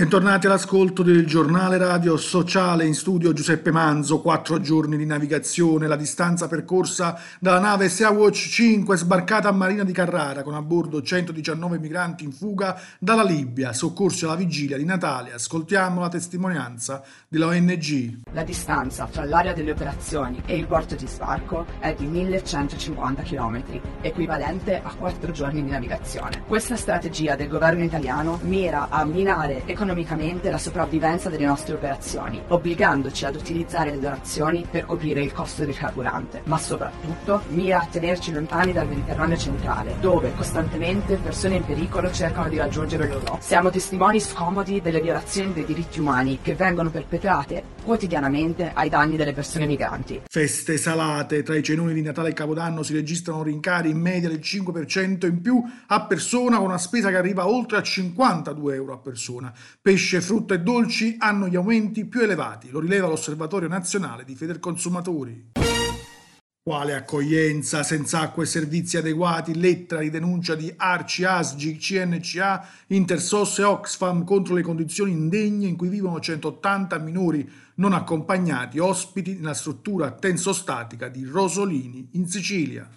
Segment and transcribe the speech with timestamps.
[0.00, 5.94] Bentornati all'ascolto del giornale radio sociale in studio Giuseppe Manzo, quattro giorni di navigazione, la
[5.94, 11.02] distanza percorsa dalla nave Sea Watch 5 sbarcata a Marina di Carrara con a bordo
[11.02, 15.34] 119 migranti in fuga dalla Libia, soccorsi alla vigilia di Natale.
[15.34, 18.20] Ascoltiamo la testimonianza della ONG.
[18.32, 23.62] La distanza fra l'area delle operazioni e il porto di sbarco è di 1150 km,
[24.00, 26.42] equivalente a quattro giorni di navigazione.
[26.46, 32.40] Questa strategia del governo italiano mira a minare e economicamente la sopravvivenza delle nostre operazioni,
[32.48, 37.88] obbligandoci ad utilizzare le donazioni per coprire il costo del carburante, ma soprattutto mira a
[37.90, 43.40] tenerci lontani dal Mediterraneo centrale, dove costantemente persone in pericolo cercano di raggiungere l'Europa.
[43.40, 49.32] Siamo testimoni scomodi delle violazioni dei diritti umani che vengono perpetrate quotidianamente ai danni delle
[49.32, 50.22] persone migranti.
[50.28, 54.38] Feste salate, tra i cenoni di Natale e Capodanno si registrano rincari in media del
[54.40, 58.98] 5% in più a persona con una spesa che arriva oltre a 52 euro a
[58.98, 59.52] persona.
[59.82, 65.52] Pesce, frutta e dolci hanno gli aumenti più elevati, lo rileva l'Osservatorio Nazionale di Federconsumatori.
[66.62, 73.58] Quale accoglienza, senza acqua e servizi adeguati, lettera di denuncia di Arci, Asgi, CNCA, Intersos
[73.58, 79.54] e Oxfam contro le condizioni indegne in cui vivono 180 minori non accompagnati ospiti nella
[79.54, 82.96] struttura tensostatica di Rosolini in Sicilia.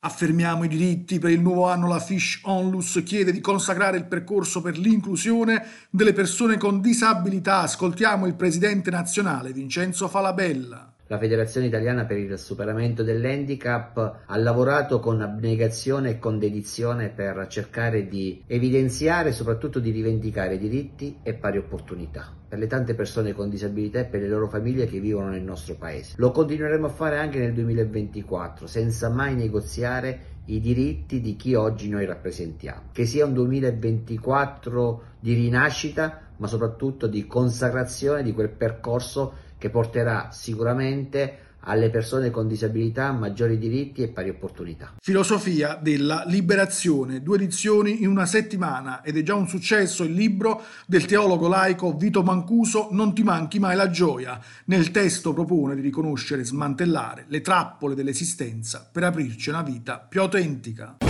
[0.00, 1.18] Affermiamo i diritti.
[1.18, 6.12] Per il nuovo anno la Fish Onlus chiede di consacrare il percorso per l'inclusione delle
[6.12, 7.62] persone con disabilità.
[7.62, 10.92] Ascoltiamo il presidente nazionale Vincenzo Falabella.
[11.10, 17.46] La Federazione Italiana per il Superamento dell'Handicap ha lavorato con abnegazione e con dedizione per
[17.48, 23.32] cercare di evidenziare e soprattutto di rivendicare diritti e pari opportunità per le tante persone
[23.32, 26.12] con disabilità e per le loro famiglie che vivono nel nostro paese.
[26.18, 31.88] Lo continueremo a fare anche nel 2024 senza mai negoziare i diritti di chi oggi
[31.88, 32.90] noi rappresentiamo.
[32.92, 40.30] Che sia un 2024 di rinascita ma soprattutto di consacrazione di quel percorso che porterà
[40.30, 44.94] sicuramente alle persone con disabilità maggiori diritti e pari opportunità.
[45.00, 50.62] Filosofia della liberazione, due edizioni in una settimana ed è già un successo il libro
[50.86, 54.40] del teologo laico Vito Mancuso Non ti manchi mai la gioia.
[54.66, 60.20] Nel testo propone di riconoscere e smantellare le trappole dell'esistenza per aprirci una vita più
[60.20, 61.07] autentica.